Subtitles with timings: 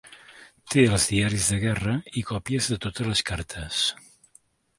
[0.73, 1.93] Té els diaris de guerra
[2.23, 3.85] i còpies de totes les cartes.